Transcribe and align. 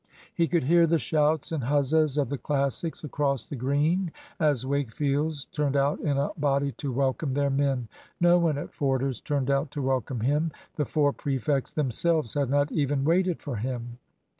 He 0.33 0.47
could 0.47 0.63
hear 0.63 0.87
the 0.87 0.97
shouts 0.97 1.51
and 1.51 1.65
huzzas 1.65 2.17
of 2.17 2.29
the 2.29 2.37
Classics 2.39 3.03
across 3.03 3.45
the 3.45 3.55
Green 3.55 4.11
as 4.39 4.65
Wakefield's 4.65 5.45
turned 5.45 5.75
out 5.77 5.99
in 5.99 6.17
a 6.17 6.31
body 6.37 6.71
to 6.79 6.91
welcome 6.91 7.35
their 7.35 7.51
men. 7.51 7.87
No 8.19 8.39
one 8.39 8.57
at 8.57 8.73
Forder's 8.73 9.21
turned 9.21 9.51
out 9.51 9.69
to 9.69 9.81
welcome 9.83 10.21
him. 10.21 10.49
The 10.75 10.85
four 10.85 11.13
prefects 11.13 11.71
themselves 11.71 12.33
had 12.33 12.49
not 12.49 12.71
even 12.71 13.05
waited 13.05 13.43
for 13.43 13.57
him. 13.57 13.99